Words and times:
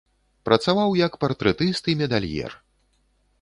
Працаваў 0.47 0.95
як 1.01 1.13
партрэтыст 1.25 1.83
і 1.93 1.95
медальер. 2.01 2.51